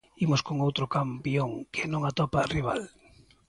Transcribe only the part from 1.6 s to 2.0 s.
que